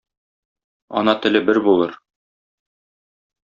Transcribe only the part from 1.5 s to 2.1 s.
бер булыр